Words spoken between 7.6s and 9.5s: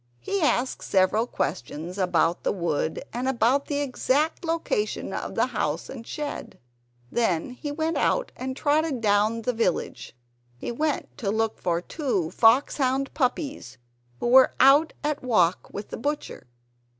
went out, and trotted down